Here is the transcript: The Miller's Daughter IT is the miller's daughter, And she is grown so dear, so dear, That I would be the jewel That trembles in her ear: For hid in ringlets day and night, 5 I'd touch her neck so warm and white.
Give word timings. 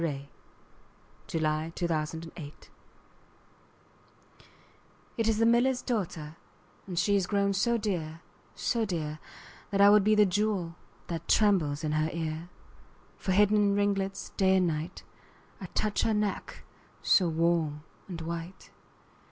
The 0.01 1.37
Miller's 1.37 1.73
Daughter 1.83 2.31
IT 2.35 2.69
is 5.15 5.37
the 5.37 5.45
miller's 5.45 5.83
daughter, 5.83 6.37
And 6.87 6.97
she 6.97 7.15
is 7.15 7.27
grown 7.27 7.53
so 7.53 7.77
dear, 7.77 8.21
so 8.55 8.83
dear, 8.83 9.19
That 9.69 9.79
I 9.79 9.91
would 9.91 10.03
be 10.03 10.15
the 10.15 10.25
jewel 10.25 10.73
That 11.05 11.27
trembles 11.27 11.83
in 11.83 11.91
her 11.91 12.09
ear: 12.11 12.49
For 13.17 13.31
hid 13.31 13.51
in 13.51 13.75
ringlets 13.75 14.31
day 14.37 14.55
and 14.55 14.65
night, 14.65 15.03
5 15.59 15.61
I'd 15.69 15.75
touch 15.75 16.01
her 16.01 16.15
neck 16.15 16.63
so 17.03 17.29
warm 17.29 17.83
and 18.07 18.21
white. 18.21 18.71